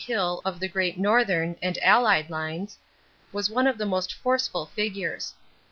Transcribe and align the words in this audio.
Hill, 0.03 0.41
of 0.43 0.59
the 0.59 0.67
Great 0.67 0.97
Northern 0.97 1.55
and 1.61 1.77
allied 1.83 2.31
lines, 2.31 2.79
was 3.31 3.51
one 3.51 3.67
of 3.67 3.77
the 3.77 3.85
most 3.85 4.15
forceful 4.15 4.65
figures. 4.65 5.35